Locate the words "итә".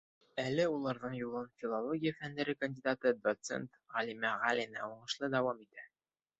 5.71-5.91